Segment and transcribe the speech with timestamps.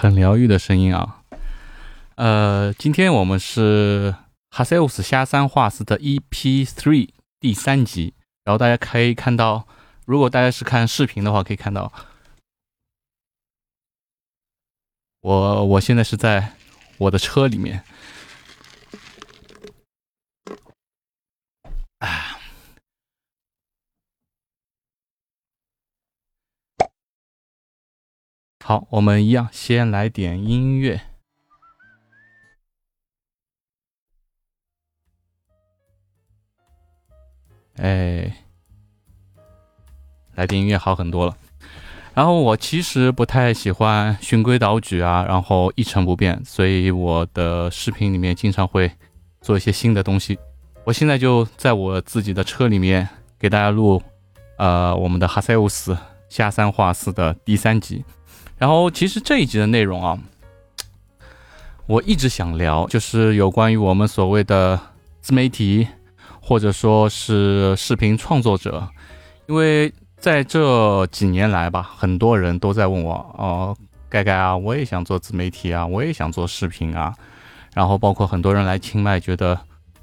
[0.00, 1.22] 很疗愈的声音啊。
[2.14, 4.14] 呃，今天我们是
[4.48, 9.68] 哈塞乌斯下三画师的 EP Three 第三集，然后大家可以看到，
[10.06, 11.92] 如果大家是看视频的话，可以看到
[15.20, 16.54] 我我现在是在
[16.96, 17.84] 我的车里面。
[28.70, 31.00] 好，我们一样先来点音乐。
[37.78, 38.32] 哎，
[40.36, 41.36] 来点音乐好很多了。
[42.14, 48.92] 然后我其实不太喜欢循规蹈矩啊，然后一成不变，所以我的视频里面经常会
[49.40, 50.38] 做一些新的东西。
[50.84, 54.00] 我现在就在我自己的车里面给大家录，
[54.58, 55.98] 呃，我们的哈塞乌斯
[56.28, 58.04] 下三画四的第三集。
[58.60, 60.18] 然后，其实这一集的内容啊，
[61.86, 64.78] 我一直想聊，就是有关于我们所谓的
[65.22, 65.88] 自媒体，
[66.42, 68.86] 或者说是视频创作者，
[69.48, 73.74] 因为在这几年来吧，很多人都在问我，哦，
[74.10, 77.14] 盖盖啊，我也想做自媒体啊，我也想做视频啊，
[77.72, 79.58] 然后包括很多人来清迈，觉得，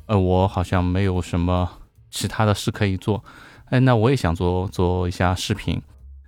[0.08, 1.70] 呃，我好像没有什么
[2.10, 3.24] 其他的事可以做，
[3.66, 5.80] 哎，那我也想做做一下视频，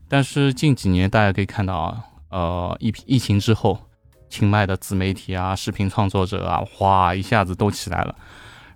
[0.07, 2.05] 但是近几年大家可以看到啊。
[2.29, 3.79] 呃，疫疫情之后，
[4.29, 8.15] 清迈的自媒体啊、视频创作者啊，哗一下子都起来了。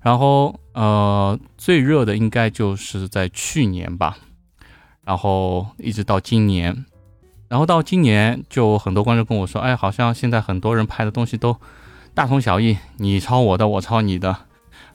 [0.01, 4.17] 然后，呃，最热的应该就是在去年吧，
[5.03, 6.85] 然后一直到今年，
[7.47, 11.55] 然后到今年就很多观众跟我说，哎，好像现在很多人拍的东西都
[12.13, 14.35] 大同小异，你抄我的，我抄你的。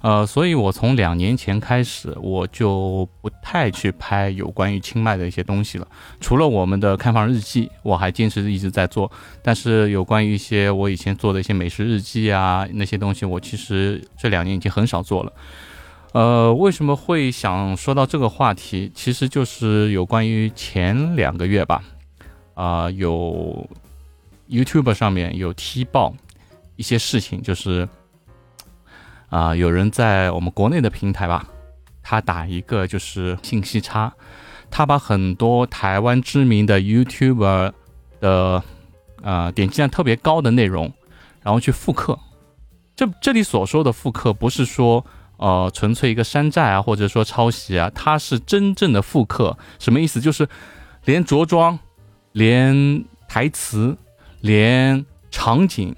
[0.00, 5.88] 呃，所以我从两年前开始，我就不太去拍有关于清迈的一些东西了。
[6.20, 9.10] 除了我们的看房日记，我还坚持一直在做。
[9.42, 15.32] 但是有关于一些我以前做的一些美食日记啊，那些东西，我其实这两年已经很少做了。
[16.12, 18.92] 呃，为什么会想说到这个话题？
[18.94, 21.82] 其实就是有关于前两个月吧，
[22.54, 23.68] 啊，有
[24.48, 26.14] YouTube 上面有踢爆
[26.76, 27.88] 一些事情，就是。
[29.28, 31.46] 啊，有人在我们国内的平台吧，
[32.02, 34.12] 他打一个就是信息差，
[34.70, 37.72] 他把很多台湾知名的 YouTuber
[38.20, 38.62] 的
[39.22, 40.92] 呃点击量特别高的内容，
[41.42, 42.18] 然后去复刻。
[42.96, 45.04] 这这里所说的复刻，不是说
[45.36, 49.56] 呃纯粹一个山寨啊，或者说抄袭啊，它是真正的复刻。
[49.78, 50.20] 什么意思？
[50.20, 50.48] 就是
[51.04, 51.78] 连着装、
[52.32, 53.96] 连台词、
[54.40, 55.94] 连场景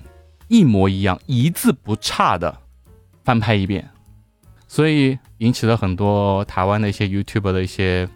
[0.48, 2.58] 一模一样，一字不差的。
[3.24, 3.88] 翻拍一遍，
[4.66, 8.08] 所以引起了很多台湾的一些 YouTube 的一些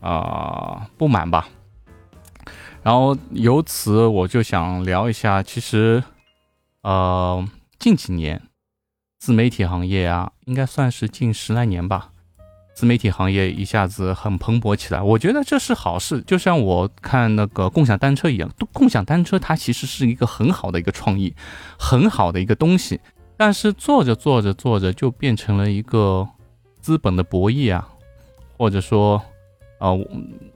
[0.00, 1.48] 啊不满吧。
[2.82, 6.02] 然后由此我就想聊一下，其实
[6.82, 7.46] 呃
[7.78, 8.40] 近几年
[9.18, 12.10] 自媒体行业啊，应该算是近十来年吧，
[12.74, 16.22] 自媒体行业一下子很蓬勃起来，我觉得这是好事。
[16.22, 21.34] 就像我看那个共享单车一样，共享单车它其实是一个很好的一个创意，
[21.78, 23.00] 很好的一个东西。
[23.38, 26.28] 但是做着做着做着就变成了一个
[26.80, 27.88] 资本的博弈啊，
[28.56, 29.22] 或者说，
[29.78, 29.96] 呃，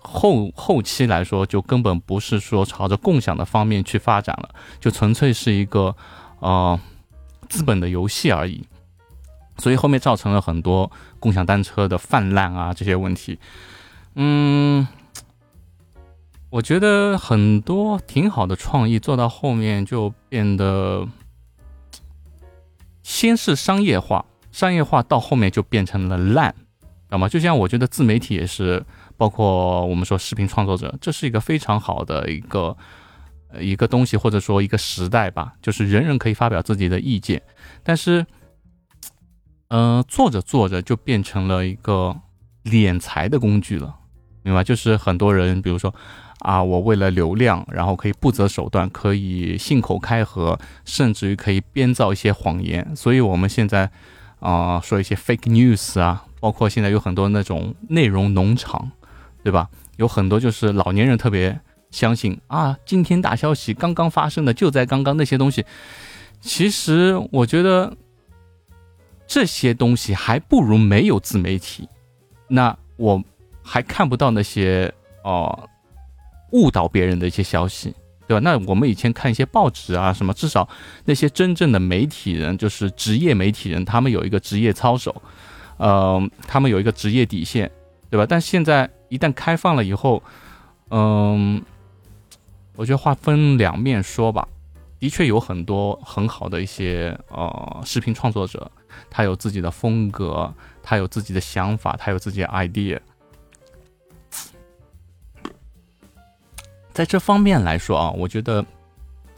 [0.01, 4.51] 后后期来说就根本不是说朝着共享的方面去发展了，
[4.81, 5.95] 就纯粹是一个
[6.41, 6.79] 呃
[7.49, 8.67] 资本的游戏而已。
[9.59, 13.39] 所以后面造成了很多共享单车的泛滥啊这些问题。
[14.17, 14.89] 嗯，
[16.51, 21.07] 我觉得很多挺好的创意做到后面就变得。
[23.13, 26.51] 先是商业化，商业化到后面就变成了烂，
[26.81, 27.29] 知道吗？
[27.29, 28.83] 就像我觉得自媒体也是，
[29.19, 32.75] 包括我们说视频创作者，这是一个非常好的一个
[33.61, 37.43] 一个东西，或者说一个时代吧，就是人人可以发表自己的意见。
[37.83, 38.25] 但是，
[39.69, 42.17] 嗯，做着做着就变成了一个
[42.65, 43.95] 敛财的工具了，
[44.43, 44.65] 明白？
[44.65, 45.95] 就是很多人，比如说。
[46.43, 52.95] 啊，我为了流量，然后可以不择手段，可以信口开河，甚至于可以编造一些谎言。
[52.97, 53.89] 所以，我们现在
[54.41, 58.91] 啊，说一些 fake news 啊，包括现在有很多那种内容农场，
[59.45, 59.71] 对吧？
[59.99, 61.61] 有很多就是老年人特别
[61.93, 65.65] 相信啊，惊天大消息刚刚发生的，就在刚刚那些东西。
[66.41, 67.97] 其实，我觉得
[69.29, 71.89] 这些东西还不如没有自媒体。
[72.49, 73.23] 那我
[73.63, 75.69] 还看不到那些哦。
[76.53, 77.95] 误导别人的一些消息，
[78.27, 78.41] 对吧？
[78.43, 80.69] 那我们以前看一些报纸啊，什么，至少
[81.05, 85.23] 那些真正的媒体人，就是职业媒体人，他们有一个职业操守，
[85.77, 87.71] 呃，他们有一个职业底线，
[88.09, 88.25] 对吧？
[88.29, 90.23] 但现在一旦开放了以后，
[90.91, 91.63] 嗯，
[92.77, 94.47] 我觉得话分两面说吧。
[94.99, 98.71] 的确有很多很好的一些呃视频创作者，
[99.11, 103.01] 他有自己的风格，他有自己的想法，他有自己的 idea。
[106.93, 108.65] 在这方面来说啊，我觉得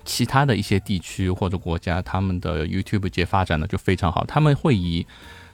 [0.05, 5.07] 其他的一些地区或者国家，他们的 YouTube 界发展的就非常好，他们会以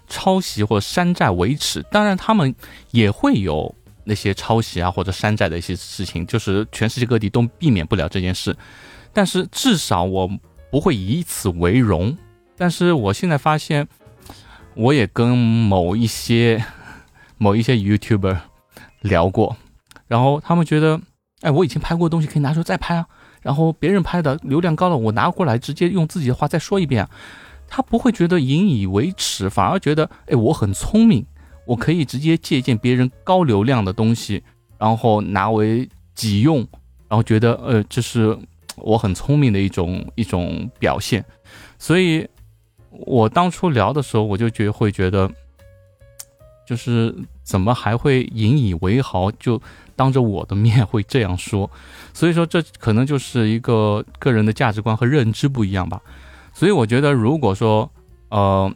[0.08, 2.54] 抄袭或山寨为耻，当然他们
[2.90, 8.56] 也会有那些抄袭啊或者山寨的一些事情，就是全世界各地都避免不了这件事。
[9.12, 10.28] 但是至少我
[10.70, 12.16] 不会以此为荣。
[12.56, 13.86] 但是我现在发现，
[14.74, 16.64] 我也跟某一些
[17.38, 18.38] 某一些 YouTuber
[19.02, 19.56] 聊过，
[20.08, 21.00] 然后他们觉得。
[21.40, 23.06] 哎，我以前拍过的东西可以拿出来再拍啊，
[23.40, 27.08] 然后别人拍的流量高了，我拿过来直接用自己的话再说一遍，
[27.66, 31.24] 他不会觉得引以为耻，反而觉得哎我很聪明，
[31.66, 34.42] 我可以直接借鉴别人高流量的东西，
[34.78, 36.58] 然后拿为己用，
[37.08, 38.38] 然后觉得呃这是
[38.76, 41.24] 我很聪明的一种一种表现，
[41.78, 42.28] 所以
[42.90, 45.30] 我当初聊的时候，我就觉会觉得，
[46.70, 49.60] 就是怎么还会引以为豪就。
[49.96, 51.70] 当着我的面会这样说，
[52.14, 56.00] 所以说这可能就是一个个人的价值观和认知不一样吧。
[56.54, 57.90] 所以我觉得，如果说
[58.30, 58.72] 呃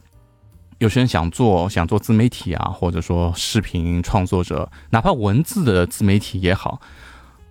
[0.81, 6.79] 有些人想做想做自媒体啊，或者说视频创作者，哪怕文字的自媒体也好，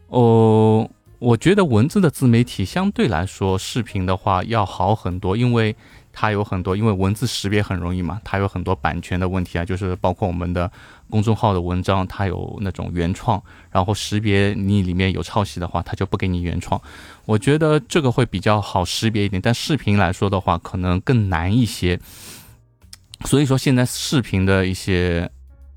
[0.10, 0.88] 哦，
[1.18, 5.75] 我觉得文字的自媒体相对来说视频的话要好很多，因为。
[6.13, 10.71] 它有很多，因为文字识别很容易嘛，它有很多版权的问题啊，就是包括我们的
[11.10, 16.80] 公众号的文章，它有那种原创，然后识别你里面有抄袭的话，它就不给你原创。
[17.25, 22.00] 我觉得这个会比较好识别一点，但视频来说的话，可能更难一些。
[23.25, 25.30] 所以说现在视频的一些。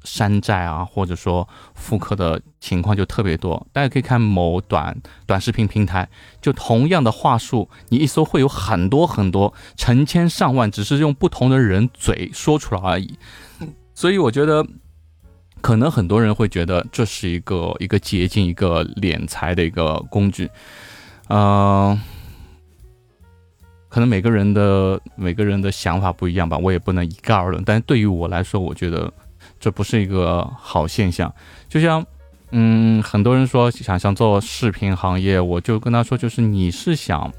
[0.07, 3.67] 山寨啊，或者说复刻的情况就特别多。
[3.73, 6.09] 大家可以看某短短视频平台，
[6.41, 13.19] 就同样的话术，你一搜会有很多很多成千上万，只是用不同的人嘴说出来而已。
[13.93, 14.65] 所以我觉得，
[15.61, 20.49] 可能很多人会觉得这是一个一个捷径，一个敛财的一个工具。
[21.29, 22.01] 嗯，
[23.89, 27.63] 可能每个人的每个人的想法不一样吧，我也不能一概而论。
[27.65, 29.13] 但是对于我来说，我觉得。
[29.67, 31.35] 这不是一个好现象，
[31.69, 32.07] 就像，
[32.53, 37.33] 嗯，很多人说想想做视频行业，我就跟他说，就是你是想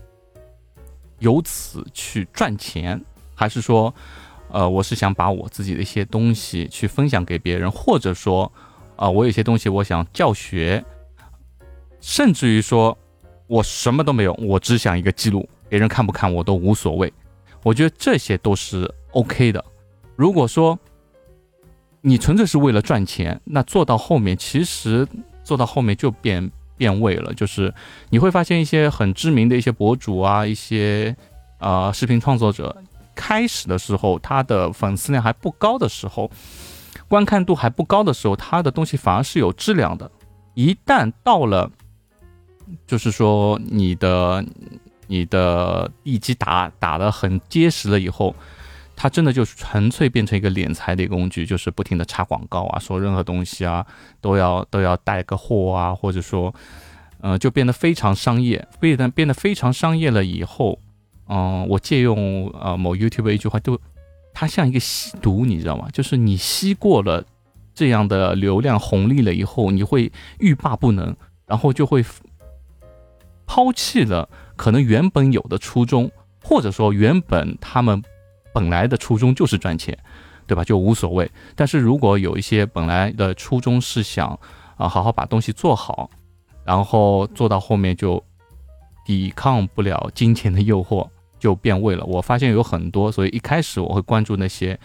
[1.20, 3.02] 由此去赚钱，
[3.34, 3.96] 还是说，
[4.50, 8.52] 呃，我是想把我自己的一些东西去分享给别人，或者说，
[8.98, 10.84] 啊，我有些东西我想教学，
[12.02, 12.98] 甚至于说
[13.48, 17.14] 我什么都没有，我只想一个记录，别人看不看我都无所谓，
[17.64, 19.64] 我觉得这些都是 OK 的。
[20.18, 20.78] 如果说，
[22.08, 25.06] 你纯粹是为了赚钱，那做到后面其实
[25.44, 27.34] 做到后面就变变味了。
[27.34, 27.74] 就是
[28.10, 31.14] 你会发现一些很知名的一些博主啊，一些
[31.58, 32.74] 啊视频创作者，
[33.14, 36.32] 开始的时候他的粉丝量还不高的时候，
[37.10, 40.10] 观看度还不高的时候，他的东西反而是有质量的。
[40.54, 41.70] 一旦到了，
[42.88, 44.46] 就是说你的
[45.08, 48.34] 你的地基打打得很结实了以后。
[49.00, 53.86] 它真的就是纯粹变成一个敛财的一个工具，就是不停的插广告啊，说任何东西啊
[54.20, 56.52] 都要都要带个货啊，或者说，
[57.22, 58.68] 呃，就变得非常商业。
[58.80, 60.80] 变得变得非常商业了以后，
[61.30, 63.80] 嗯，我借用呃某 YouTube 一句话，就
[64.34, 65.88] 它像一个吸毒，你知道吗？
[65.94, 67.24] 就是你吸过了
[67.76, 72.04] 这样的流量红利了以后，你会欲罢不能，然后就会
[73.46, 76.10] 抛弃了可能原本有的初衷，
[76.44, 78.04] 或者说原本他们。
[78.58, 79.96] 本来的初衷就是赚钱，
[80.48, 80.64] 对吧？
[80.64, 81.30] 就无所谓。
[81.56, 84.30] 但是如果有一些本来的初衷是想
[84.78, 86.10] 啊好好把东西做好，
[86.66, 88.24] 然后做到后面就
[89.06, 92.04] 抵抗不了金钱的诱惑，就变味了。
[92.06, 94.80] 我发现有很多，所以一开始我会关注那些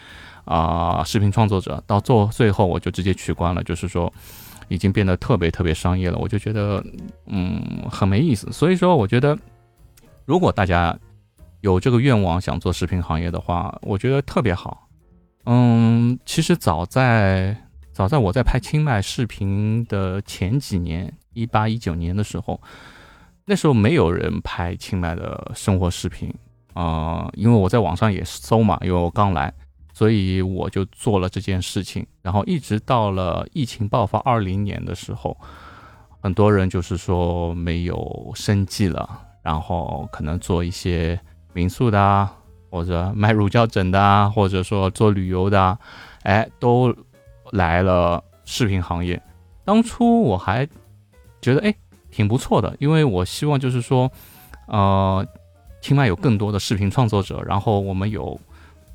[0.45, 4.13] 啊视频创作者，到做最后我就直接取关了，就是说
[4.67, 6.85] 已经变得特别特别商业了，我就觉得
[7.25, 8.51] 嗯很没意思。
[8.51, 9.35] 所以说，我觉得
[10.25, 10.95] 如果大家。
[11.63, 14.89] 有这个愿望想做视频行业的话，我觉得特别好。
[15.45, 17.55] 嗯，其实早在
[17.93, 22.59] 早在我在拍清迈视频的前几年，一八一九年的时候，
[23.45, 26.33] 那时候没有人拍清迈的生活视频
[26.73, 29.53] 啊，因为我在网上也搜嘛，因为我刚来，
[29.93, 32.05] 所以我就做了这件事情。
[32.21, 35.37] 然后一直到了疫情爆发二零年的时候，
[36.19, 39.09] 很多人就是说没有生计了，
[39.41, 41.17] 然后可能做一些。
[41.53, 42.35] 民宿的啊，
[42.69, 45.79] 或者卖乳胶枕的啊，或者说做旅游的，啊，
[46.23, 46.93] 哎，都
[47.51, 49.21] 来了视频行业。
[49.63, 50.67] 当初我还
[51.41, 51.73] 觉得哎
[52.11, 54.11] 挺不错的，因为我希望就是说，
[54.67, 55.25] 呃，
[55.81, 58.39] 清迈有更多的视频创作者，然后我们有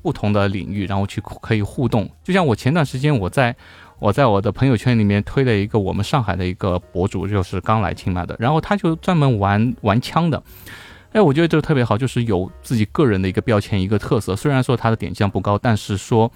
[0.01, 2.09] 不同的领域，然后去可以互动。
[2.23, 3.55] 就像我前段时间我在
[3.99, 10.41] 我在我的朋友圈里面推了一个我们上海的一个博主，就是刚来清迈的，然后他就专门玩玩枪的。
[11.11, 14.35] 哎，我觉得这个特别好，就是有自己个人的一个标签、一个特色。
[14.35, 16.31] 虽然说他的点击量不高，但是说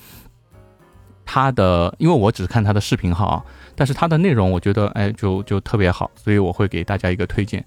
[1.24, 7.63] 他的，因为我只是看他的视频号啊，但是他的内容我觉得哎就就特别好，所以我会给大家一个推荐。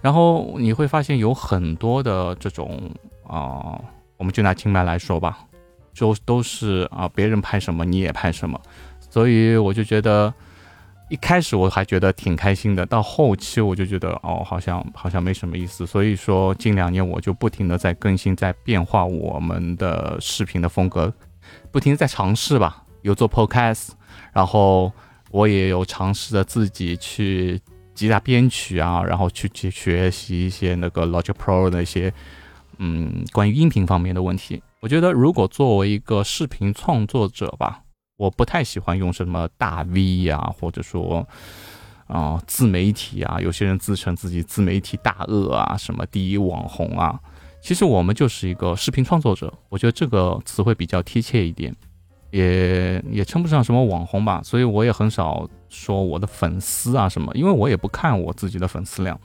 [0.00, 2.90] 然后你会发现有很多的这种
[3.26, 3.76] 啊，
[4.16, 5.38] 我们就拿清迈来说吧，
[5.92, 8.60] 就都是啊别人拍什么你也拍什么，
[9.10, 10.32] 所以我就觉得。
[11.08, 15.86] 一开始我还觉得挺开心的，到后期我就觉得哦，好像好像没什么意思。
[15.86, 21.12] 所以说近两年我就不停的在更新，在变化我们的视频的风格，
[21.70, 22.82] 不停在尝试吧。
[23.02, 23.90] 有做 podcast，
[24.32, 24.92] 然后
[25.30, 27.60] 我也有尝试着自己去
[27.94, 32.12] 吉他编曲啊，然后去去学习一些那个 Logic Pro 的一些
[32.78, 34.60] 嗯关于音频方面的问题。
[34.80, 37.82] 我觉得如果作为一个视频创作者吧。
[38.16, 41.26] 我不太喜欢用什么大 V 呀，或者说
[42.06, 47.20] 啊自媒体啊，有些人自称自己自媒体大鳄啊，什么第一网红啊，
[47.60, 51.74] 其实我们就是一个视频创作者，我觉得这个词汇比较贴切一点，
[52.30, 59.20] 也也称不上什么网红吧，所以我也很少说我的粉丝啊什么，因为我也不看我自己的粉丝量，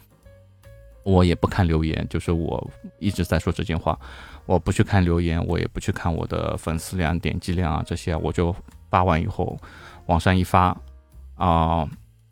[1.03, 2.69] 我也不看留言，就是我
[2.99, 3.97] 一直在说这件话，
[4.45, 8.53] 我不去看留言，我也不去看我的粉丝量、点击量啊这些，我就。
[8.91, 9.57] 发完以后，
[10.05, 10.77] 往上一发，
[11.35, 11.89] 啊，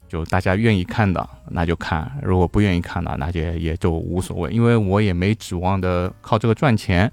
[0.08, 7.12] 就大家愿意看的那就看，如果不愿意看的那就也就无所谓，因为我也没指望的靠这个赚钱。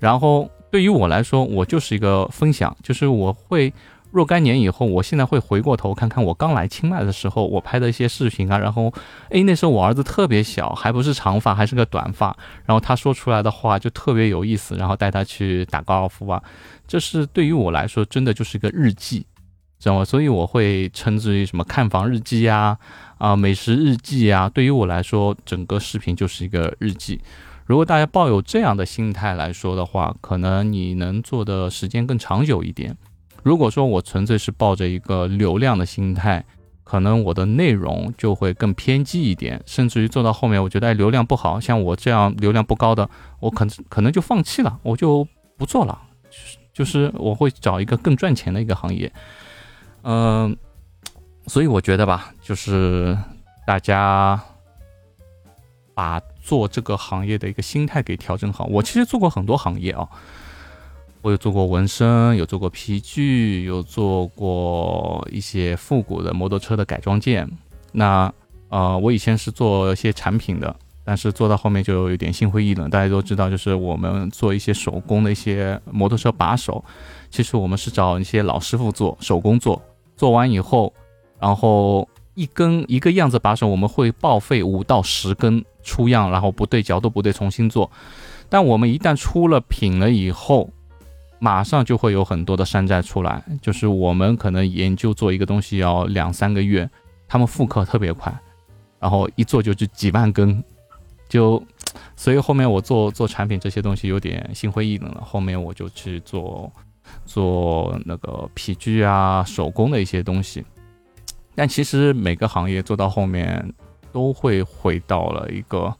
[0.00, 3.72] 然后对于我来说，我就是一个分享，就是我会
[4.16, 8.90] 若干年以后，我现在会回过头看看我刚来清迈的时候我拍的一些视频啊，然后，
[9.28, 16.42] 诶，那时候我儿子特别小，还不是长发，还是个短发，然后他说出来的话就特别有意思，然后带他去打高尔夫啊。
[16.86, 19.26] 这是对于我来说，真的就是一个日记，
[19.78, 20.02] 知道吗？
[20.02, 22.78] 所以我会称之为什么看房日记呀，
[23.18, 24.48] 啊，美食日记呀。
[24.48, 27.20] 对于我来说，整个视频就是一个日记。
[27.66, 32.96] 如果大家抱有这样的心态来说的话，可能你能做的时间更长久一点。
[33.46, 36.44] 如果说我纯粹是抱着一个流量的心态，
[36.82, 45.24] 可能我的内容就会更偏激一点，甚至于做到后面，我觉得流量不好，像我这样流量不高的，我可能可能就放弃了，我就
[45.56, 45.96] 不做了。
[46.72, 49.12] 就是我会找一个更赚钱的一个行业，
[50.02, 50.56] 嗯，
[51.46, 53.16] 所以我觉得吧，就是
[53.64, 54.42] 大家
[55.94, 58.64] 把做这个行业的一个心态给调整好。
[58.64, 60.08] 我其实做过很多行业啊，
[61.26, 67.50] 我有做过纹身，有做过皮具，有做过一些复古的摩托车的改装件。
[67.90, 68.32] 那
[68.68, 70.76] 呃，我以前是做一些产品的。
[71.04, 72.88] 但是做到后面就有点心灰意冷。
[72.88, 76.84] 大家都知道，就是我们做一些手工的一些摩托车把手，
[77.28, 79.82] 其实我们是找一些老师傅做手工做，
[80.16, 80.94] 做完以后，
[81.40, 87.90] 然后一根一个样子把手，我们会报废五到十根出样，然后不对角度不对重新做。
[88.48, 90.70] 但我们一旦出了品了以后，
[91.38, 96.88] 马上就会有很多的山寨出来，就是我们可能研究做一个东西要两三个月，
[97.28, 98.34] 他们复刻特别快，
[98.98, 100.62] 然后一做就是几万根。
[101.28, 101.60] 就，
[102.14, 105.20] 所以后面我做做产品这些东西有点心灰意冷了。
[105.24, 106.72] 后面我就去做
[107.24, 110.64] 做那个皮具啊，手工的一些东西。
[111.56, 113.74] 但其实每个行业做到后面
[114.12, 115.92] 都会回到了一个，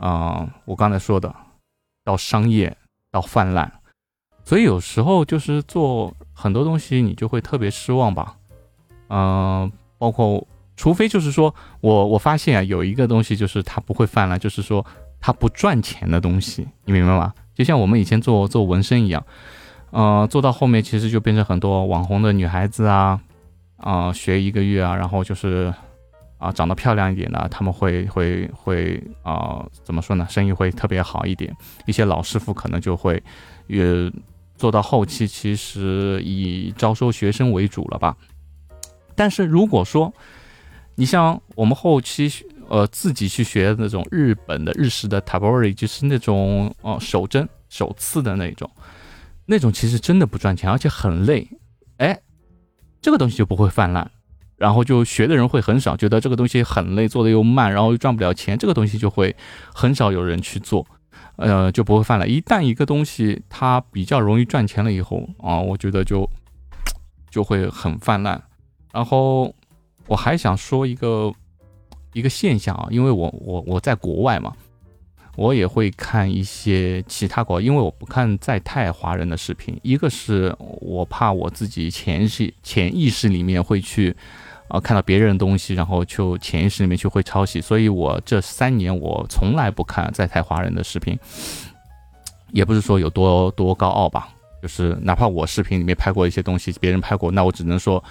[0.00, 1.32] 嗯，我刚才说的，
[2.04, 2.76] 到商业
[3.12, 3.72] 到泛滥。
[4.48, 8.34] 所以有时候就是做很多东西，你就会特别失望吧。
[9.10, 10.42] 嗯，包括。
[10.74, 14.86] 除非就是说我我发现啊，有一个东西就是它不会泛滥，就是说
[15.20, 17.34] 它不赚钱的东西，你明白吗？
[17.52, 19.20] 就像我们以前做做纹身一样，
[19.90, 23.20] 呃，做到后面其实就变成很多网红的女孩子啊，
[23.78, 25.74] 啊，学一个月啊，然后就是
[26.38, 30.24] 啊，长得漂亮一点的，他们会会会啊，怎么说呢？
[30.30, 31.52] 生意会特别好一点。
[31.86, 33.20] 一些老师傅可能就会
[33.66, 33.84] 也
[34.58, 38.14] 做到后期，其实以招收学生为主了吧。
[39.14, 40.12] 但是如果说
[40.96, 42.30] 你像我们后期
[42.68, 48.70] 呃自己去学那种日本的日式的 tabori，就是那种哦手针手刺的那种，
[49.46, 51.48] 那种其实真的不赚钱，而且很累。
[51.98, 52.20] 哎，
[53.00, 54.10] 这个东西就不会泛滥，
[54.56, 59.34] 然后就学的人会很少，觉得这个东西很累，做的又慢，然后又赚不了钱，这个东西就会
[59.74, 60.86] 很少有人去做，
[61.38, 62.28] 呃就不会泛滥。
[62.28, 66.28] 一旦一个东西它比较容易赚钱了以后啊，我觉得就
[67.32, 68.38] 就会很泛滥，
[68.92, 69.54] 然后。
[70.10, 71.30] 我还想说一个
[72.14, 74.56] 一个现象啊，因为我我我在国外嘛，
[75.36, 84.16] 我也会看一些其他国，因为我不看在泰华人的视频，一个是我怕我自己潜意潜意识里面会去。
[84.68, 91.18] 啊，看到别人的东西，然后就潜意识里面就会抄袭，所以我这三年我从来不看在台华人的视频，
[92.52, 94.28] 也不是说有多多高傲吧，
[94.62, 98.02] 就是哪怕我视频里面拍过一些东西，别人拍过，那我只能说，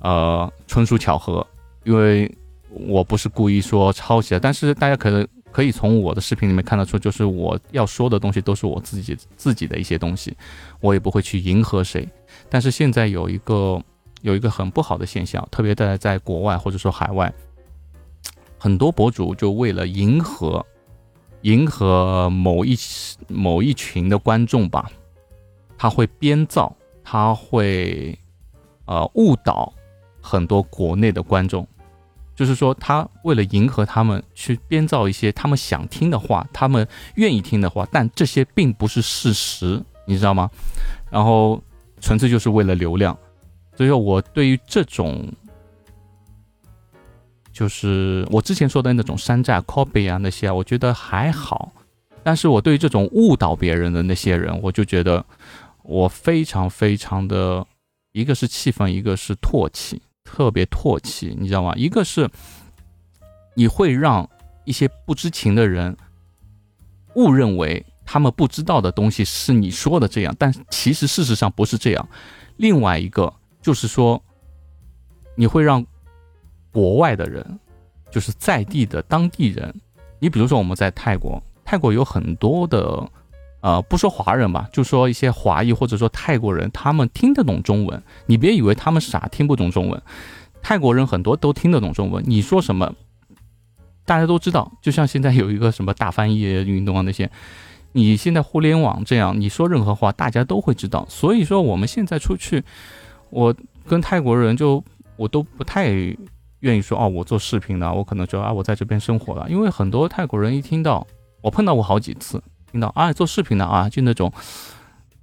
[0.00, 1.46] 呃，纯属巧合，
[1.84, 2.34] 因为
[2.70, 10.34] 我不是故意说抄袭的，但是大家可能可以从我的视频里面看得出，就是我要说的东西都是我自己自己的一些东西，
[10.80, 12.08] 我也不会去迎合谁，
[12.48, 13.78] 但是现在有一个。
[14.22, 17.32] 有一个很不好的现象，特别在在国外或者说海外，
[18.58, 20.64] 很多博主就为了迎合
[21.42, 22.76] 迎合某一
[23.28, 24.90] 某一群的观众吧，
[25.76, 28.16] 他会编造，他会
[28.84, 29.72] 呃误导
[30.20, 31.66] 很多国内的观众，
[32.36, 36.86] 就是说他为了迎合他们去编造一些他们想听的话，他们
[37.16, 40.48] 愿意听的话，但这些并不是事实，你知道吗？
[41.10, 41.60] 然后
[42.00, 43.18] 纯粹就是为了流量。
[43.74, 45.26] 所以说我对于这种，
[47.50, 51.72] 就是我之前说的那种山寨 copy 啊那些啊，我觉得还好。
[52.22, 55.24] 但是我对于这种误导别人的那些人，我就觉得
[55.82, 57.66] 我非常非常的，
[58.12, 61.72] 一个是气愤，一个是唾弃，特别唾弃，你知道吗？
[61.74, 62.30] 一个是
[63.54, 64.28] 你会让
[64.64, 65.96] 一些不知情的人
[67.14, 72.08] 误认为他们不知道的东西是你说的这样，但其实事实上不是这样。
[72.58, 73.32] 另外一个。
[73.62, 74.20] 就是说，
[75.36, 75.82] 你会让
[76.72, 77.58] 国外的人，
[78.10, 79.72] 就是在地的当地人，
[80.18, 83.08] 你比如说我们在泰国，泰国有很多的，
[83.60, 88.02] 呃，不说华人吧，就说一些华裔或者说泰国人，他们听得懂中文。
[88.26, 90.02] 你别以为他们傻，听不懂中文，
[90.60, 92.24] 泰国人很多都听得懂中文。
[92.26, 92.92] 你说什么，
[94.04, 94.72] 大家都知道。
[94.82, 97.30] 就像现在有一个什么大翻译运动啊那些，
[97.92, 101.06] 你现在互联网这样，你说任何话，大家都会知道。
[101.08, 102.64] 所以说我们现在出去。
[103.32, 103.54] 我
[103.86, 104.82] 跟泰国人就
[105.16, 105.90] 我都不太
[106.60, 111.04] 愿意说哦，我做视频的，我可能就啊，我在这边生活了，因为很多泰国人一听到
[111.40, 112.40] 我碰到过好几次，
[112.70, 114.30] 听到啊做视频的啊，就那种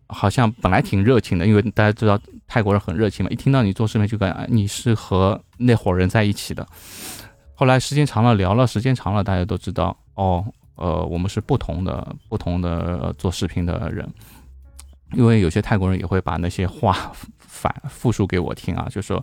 [0.08, 6.67] 好像本来挺热情的，因为大家知道泰国人很热情嘛，一听到你做视频就感觉你是和那伙人在一起的。
[7.54, 10.43] 后来时间长了聊了，时间长了大家都知道哦，
[10.76, 14.10] 呃，我们是不同的不同的做视频的人。
[15.13, 17.12] 因为有些泰国人也会把那些话
[17.49, 19.21] 反复述给我听啊，就说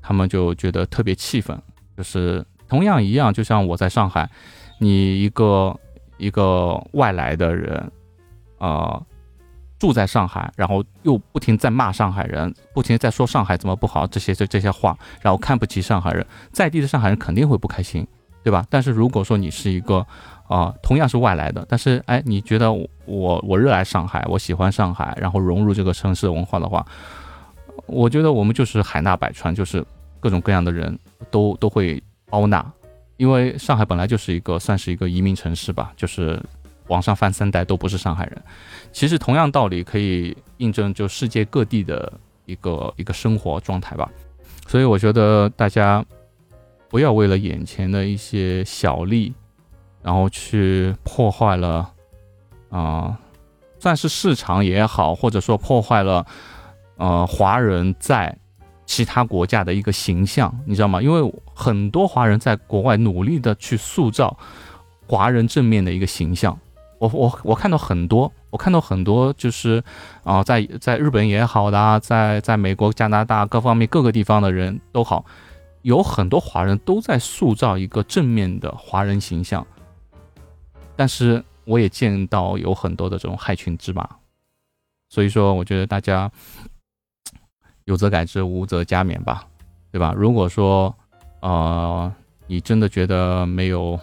[0.00, 1.60] 他们就觉得特别气愤，
[1.96, 4.30] 就是同样一样，就像我在上海，
[4.78, 5.76] 你一个
[6.16, 7.90] 一个外来的人，
[8.58, 9.04] 呃，
[9.78, 18.06] 住在上海，然后又不停在骂上海人，不停在说上海怎么不好，这些这这些话，然后看不起上海人，在地的上海人肯定会不开心，
[18.42, 18.64] 对吧？
[18.70, 20.06] 但是如果说你是一个
[20.48, 22.88] 啊，同样是外来的，但是哎，你觉得我
[23.46, 26.86] 我热爱上海，我喜欢上海，然后融入这个城市文化的话，
[27.86, 29.84] 我觉得我们就是海纳百川，就是
[30.20, 30.98] 各种各样的人
[31.30, 32.64] 都都会包纳，
[33.16, 36.40] 因为上海本来就是一个算是一个移民城市吧，就是
[36.88, 38.42] 往上翻三代都不是上海人。
[38.92, 42.12] 其实同样道理可以印证，就世界各地的
[42.44, 44.10] 一个一个生活状态吧。
[44.66, 46.04] 所以我觉得大家
[46.88, 49.32] 不要为了眼前的一些小利。
[50.02, 51.90] 然后去破坏了，
[52.68, 53.18] 啊，
[53.80, 56.24] 算是市场也好，或者说破坏了，
[56.96, 58.36] 呃，华人在
[58.86, 61.02] 其他国家的一个形象，你知道吗？
[61.02, 64.36] 因为很多华人在国外努力的去塑造
[65.06, 66.58] 华人正面的一个形象。
[66.98, 69.84] 我我我看到很多，我看到很多就是
[70.24, 75.22] 啊，在在日本也好的，在在美国、加拿大各方面各个地方的人都好，
[75.82, 79.66] 有很多华人都在塑造一个正面的华人形象。
[80.96, 84.08] 但是我也见到有很多的这种害群之马，
[85.10, 86.30] 所以说我觉得大家
[87.86, 89.44] 有则改之，无则加勉吧，
[89.90, 90.14] 对吧？
[90.16, 90.94] 如果说
[91.40, 92.12] 呃
[92.46, 93.98] 你真的觉得没有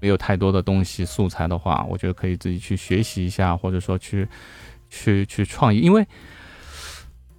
[0.00, 4.28] 没有太多的东西素材的话，我觉得可以自己去学习一下，或者说去
[4.88, 6.06] 去去创意，因为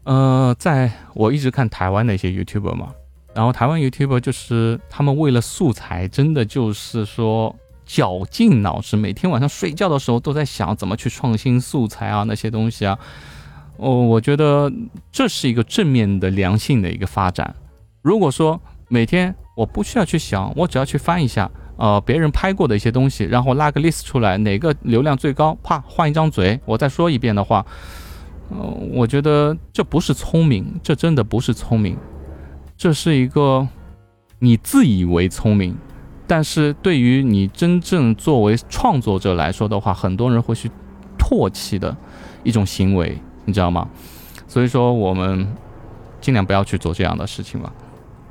[0.04, 2.93] 呃在我一直看台湾的一些 YouTuber 嘛，
[3.34, 7.56] 然后台湾 YouTuber 就是他们为了素材，真的就是说。
[7.88, 12.98] 绞尽脑汁，每天晚上睡觉的时候都在想怎么去创新素材啊，那些东西啊。
[13.78, 14.72] 哦，我觉得
[15.12, 17.56] 这是一个正面的、良性的一个发展。
[18.02, 27.66] 如果说每天我不需要去想，我只要去翻一下，呃，别人拍过的一些东西，然后拉个 list 出来，哪个流量最高，啪换一张嘴，我再说一遍的话，
[28.50, 28.58] 呃，
[28.94, 31.98] 我觉得这不是聪明，这真的不是聪明，
[32.78, 33.68] 这是一个
[34.40, 35.76] 你自以为聪明。
[36.28, 40.72] 但是对于你真正作为创作者来说的话，很多人会去
[41.20, 41.96] 唾弃的
[42.44, 43.88] 一种行为，你知道吗？
[44.47, 45.47] 所以说我们
[46.19, 47.71] 尽量不要去做这样的事情吧。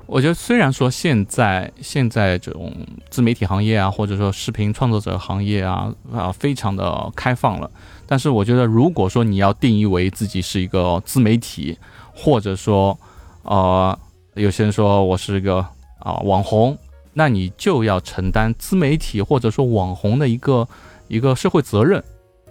[0.07, 2.71] 我觉得虽然说现在现在这种
[3.09, 7.71] 自媒体行业啊，或者说视频创作者行业啊啊，非常的开放了。
[8.07, 11.79] 但是我觉得，如果说你要定义为自己是一个自媒体，
[12.15, 12.99] 或者说
[13.45, 13.99] 呃，
[14.35, 15.65] 有些人说我是一个
[16.01, 16.77] 啊网红，
[17.15, 20.69] 那你就要承担自媒体或者说网红的一个
[21.09, 22.05] 一个社会责任。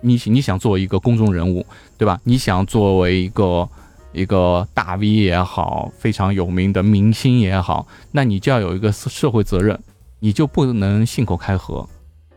[0.04, 1.66] 你你想做一个公众人物，
[1.98, 2.20] 对吧？
[2.24, 3.68] 你想作为一个。
[4.16, 9.80] 一个大 V 也好，非常有名的明星也好，那你就要有一个社会责任，
[10.20, 11.90] 你就不能信口开河。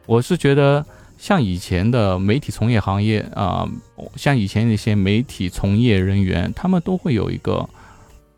[0.06, 0.86] 我是觉得，
[1.18, 3.68] 像以前的媒体从业行业啊，
[4.14, 7.68] 像以前那些媒体从业人员，他们都会有一个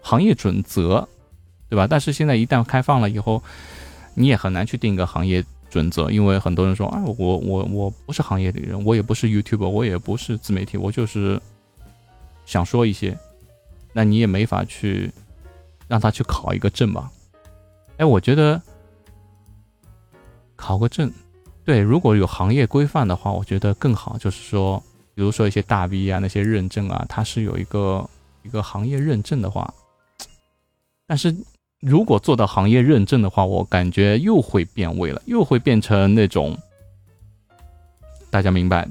[0.03, 1.07] 行业准则，
[1.69, 1.87] 对吧？
[1.89, 3.41] 但是现在一旦开放了以后，
[4.15, 11.41] 你也很难去定一个行业准则，因为很多人说啊，我我我不是行业里人，我也不是 YouTube，我也不是自媒体，我就是
[12.47, 13.17] 想说一些。
[13.93, 15.11] 那你也没法去
[15.89, 17.11] 让他去考一个证吧？
[17.97, 18.61] 哎，我觉得
[20.55, 21.11] 考个证，
[21.65, 24.17] 对，如果有行业规范的话，我觉得更好。
[24.19, 24.81] 就是说，
[25.15, 28.09] 比如说一些大 V 啊，那些认证啊，它是有一个
[28.43, 29.73] 一个行业认证的话，
[31.07, 31.35] 但是
[31.81, 36.57] 如果做到行业认证的话，我感觉又会变味了，又会变成那种
[38.31, 38.89] 大家明白。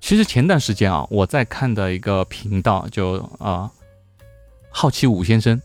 [0.00, 3.70] 其实前段时间啊，我在看的一个频道，就啊。
[4.70, 5.60] 好奇五先生，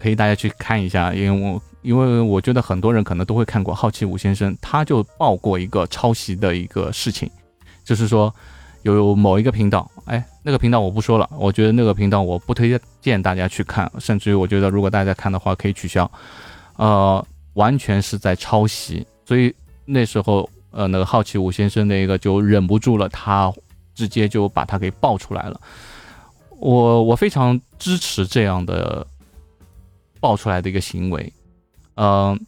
[0.00, 7.30] 可以大家去看一下，因为我因为我觉得很多人可能都会看过好奇五先生，他就报过一个抄袭的一个事情，
[7.84, 8.34] 就是说
[8.82, 16.10] 有某一个频道，哎，那个频道我不说了，我觉得那个频道我不推荐大家去看，甚至于我觉得如果大家看的话可以取消，
[16.76, 23.52] 呃，完全是在抄袭，所以那时候呃那个好奇五先生那个就忍不住了，他
[23.94, 25.60] 直接就把他给爆出来了。
[26.58, 29.06] 我我非常支持这样的
[30.20, 31.32] 爆出来的一个行为，
[31.96, 32.38] 嗯，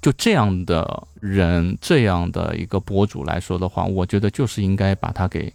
[0.00, 5.52] 就这样的人，这样的一个博主来说的话，我觉得就是应该把他给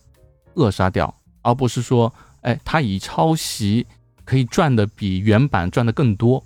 [0.54, 3.86] 扼杀掉，而不是说，哎，他以抄袭
[4.23, 6.43] 可以赚的比原版赚的更多，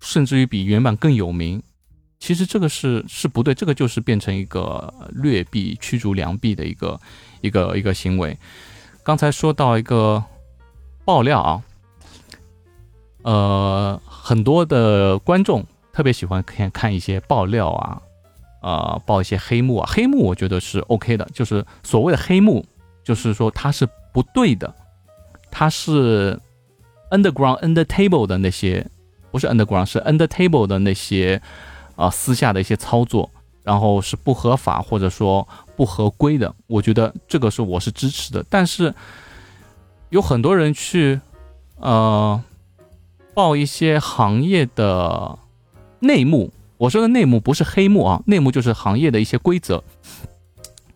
[0.00, 1.62] 甚至于比原版更有名，
[2.18, 7.00] 其实这个是是不对，这个就是变成一个劣币驱逐良币的一个
[7.42, 8.36] 一个一个行为。
[9.02, 10.22] 刚才说到一个
[11.04, 11.62] 爆料啊，
[13.22, 15.64] 呃，很多的观众
[15.98, 18.00] 特别喜欢看看一些爆料啊，
[18.62, 22.64] 呃，爆一些黑幕啊，黑幕我觉得是 OK 的，就是所谓的黑幕，
[23.02, 24.72] 就是说它是不对的，
[25.50, 26.38] 它是
[27.10, 28.86] underground under table 的那些，
[29.32, 31.42] 不是 underground 是 under table 的那些
[31.96, 33.28] 啊私下的一些操作，
[33.64, 35.48] 然后是不合法或者说。
[35.74, 38.44] 不合规的，我觉得这个是我是支持的。
[38.48, 38.94] 但是
[40.10, 41.20] 有很多人去
[41.80, 42.40] 呃
[43.34, 45.38] 报一些行业的
[46.00, 49.82] 内幕，我说的内幕不是黑幕啊，内幕就是行业的一些规则，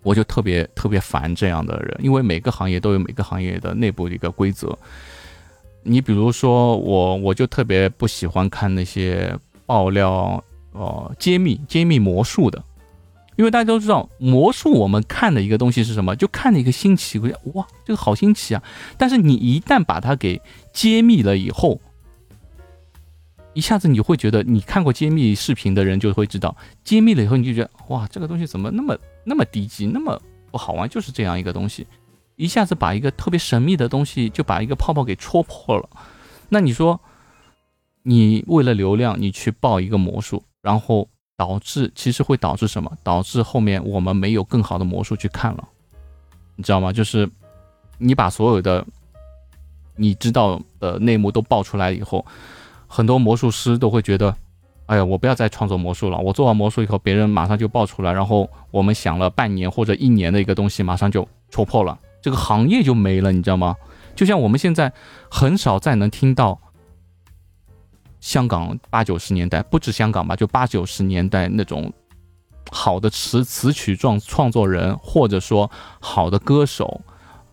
[0.03, 4.77] 我就特别特别烦这样的人，因为每个行业都有每个行业的内部的一个规则。
[5.83, 9.37] 你比如说我，我就特别不喜欢看那些
[9.67, 12.63] 爆料哦，揭秘揭秘魔术的。
[13.35, 16.15] 因为大家都知道魔术，我们看的一个东西是什么？
[16.15, 17.19] 就看的一个新奇，
[17.55, 18.63] 哇，这个好新奇啊！
[18.99, 20.41] 但是你一旦把它给
[20.73, 21.81] 揭秘了以后，
[23.55, 30.89] 一下子你会觉得，你看过揭秘视频的人就会知道，揭秘了以后你就觉得，哇，这个东西怎么那么那么低级，那么不好玩？
[30.89, 31.87] 就是这样一个东西，
[32.37, 35.89] 一下子把一个特别神秘的东西就把一个泡泡给戳破了。
[36.49, 37.01] 那你说，
[38.03, 41.09] 你为了流量，你去报一个魔术，然后。
[41.35, 42.97] 导致其实会导致什么？
[43.03, 45.69] 导致后面我们没有更好的魔术去看了，
[46.55, 46.93] 你知道吗？
[46.93, 47.29] 就是
[47.99, 48.87] 你把所有的
[49.97, 52.25] 你知道的内幕都爆出来以后，
[52.95, 54.37] 很多魔术师都会觉得，
[54.85, 56.19] 哎呀，我不要再创作魔术了。
[56.19, 63.75] 我做完魔术以后，别人马上就爆出来，然后我们想了半年或者一年的一个东西，马上就戳破了，这个行业就没了，你知道吗？
[64.15, 64.93] 就像我们现在
[65.31, 66.61] 很少再能听到。
[68.21, 71.91] 香港八九十年代，不止香港吧，就八九十年代那种
[72.71, 77.01] 好的词词曲创创作人，或者说好的歌手，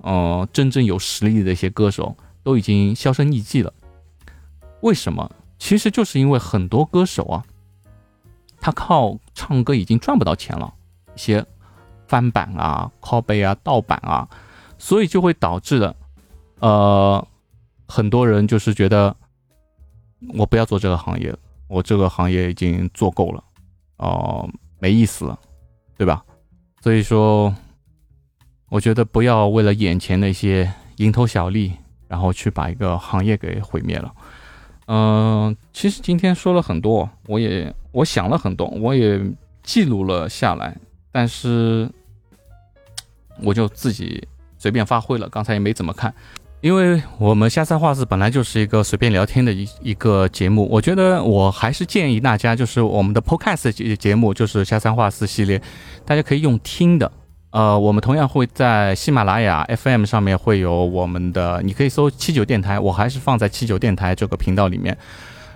[0.04, 3.74] 嗯，真正有实力的一些歌手，都已经销声匿迹了。
[4.82, 5.30] 为什么？
[5.58, 7.44] 其实就是因为很多歌手啊，
[8.60, 10.74] 他靠唱歌已经赚不到钱了，
[11.16, 11.46] 一些
[12.08, 14.28] 翻版啊、copy 啊、盗版啊，
[14.78, 15.96] 所以就会导致的，
[16.60, 17.28] 呃，
[17.88, 19.16] 很多人就是觉得。
[20.34, 21.34] 我不要做这个行业，
[21.70, 23.42] 我这个行业已经做够了，
[23.96, 25.40] 哦没意思了，
[25.98, 26.26] 对吧？
[26.82, 27.56] 所以说，
[28.68, 31.72] 我觉得不要为了眼前的一些蝇头小利，
[32.10, 34.14] 然后去把一个行业给毁灭了。
[34.92, 39.22] 嗯，其实今天说了很多，我也我想了很多，我也
[39.62, 40.76] 记录了下来，
[41.12, 41.88] 但是
[43.44, 46.12] 我就自己随便发挥了，刚才也没怎么看。
[46.62, 55.62] 因为我们下三话四本来就是一个随便聊天的一一个节目，我觉得我还是建议大家，就是我们的 Podcast 节节目，就是下三话四系列，
[56.04, 57.12] 大家可以用听的。
[57.52, 64.98] 呃，我们同样会在喜马拉雅 FM 上面会有我们的，你可以搜七九电台，我还是放在七九电台这个频道里面。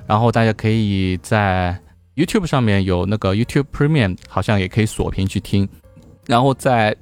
[0.07, 1.79] 然后大家可以在
[2.15, 5.67] YouTube 上面有那个 YouTube Premium，好像也可以锁屏去听。
[6.25, 6.95] 然后在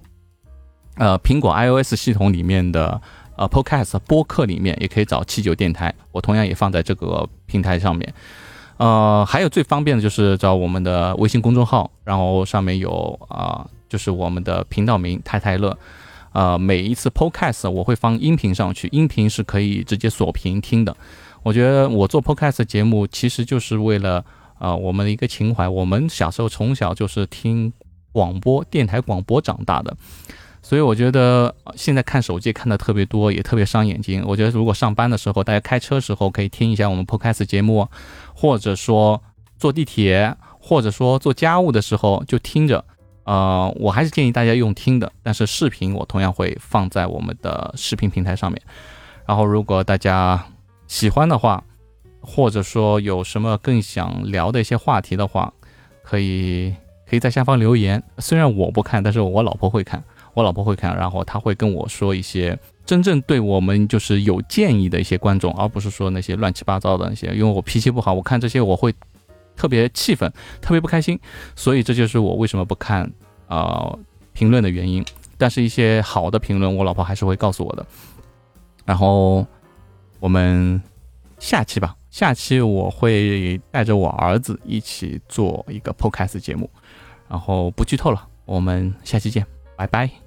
[0.96, 3.02] 呃苹果 iOS 系统里面的。
[3.38, 8.14] 呃，Podcast 播客里面也可以找七九电台，我同样也放在这个平台上面。
[8.78, 15.78] 呃，还有最方便的就是找我们的微信公众号，然后上面有啊，就是我们的频道名“太太乐”。
[16.32, 20.96] 呃，每一次 Podcast 我会放音频上去，音频是可以直接锁屏听的。
[21.44, 24.24] 我觉得我做 Podcast 节目其实就是为了
[24.58, 25.68] 呃我们的一个情怀。
[25.68, 27.74] 我们小时候从小就是听
[28.14, 29.94] 广播电台广播长大的。
[30.62, 34.24] 所以我觉得现在看手机看的特别多，也特别伤眼睛。
[34.26, 37.90] 我觉得如果上班的时候，大家开车时候可以听一下我们 Podcast 节目，
[38.34, 39.22] 或者说
[39.58, 42.86] 坐地铁，或者说做家务的时候就听着。
[43.24, 48.62] 呃，我还是建议大家用听的，但是视频我同样会放在我们的视频平台上面。
[49.26, 50.44] 然后如果大家
[50.88, 51.64] 喜欢的话，
[52.20, 55.54] 或者说有什么更想聊的一些话题的话，
[56.04, 56.76] 可以
[57.10, 58.02] 可以在下方留言。
[58.18, 60.04] 虽然我不看，但是我老婆会看。
[60.34, 67.28] 我老婆会看，然后她会跟我说一些真正对我们就是有建议的一些观众，而不是说那些乱七八糟的那些。
[67.36, 68.96] 因为我脾气不好，我看这些我会
[69.56, 71.20] 特别气愤，特别不开心，
[71.56, 73.12] 所以这就是我为什么不看
[73.48, 73.98] 啊
[74.34, 75.06] 评论的原因。
[75.38, 77.84] 但是，一些好的评论，我老婆还是会告诉我的。
[78.86, 79.44] 然后
[80.20, 80.80] 我们
[81.40, 86.70] 下期吧，下期我会带着我儿子一起做一个 podcast 节目，
[87.28, 89.44] 然后不剧透了，我们下期见，
[89.76, 90.21] 拜拜。